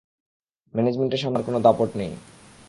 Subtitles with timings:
[0.73, 2.11] ম্যানেজমেন্টের সামনে আমার কোনো দাপট নেই।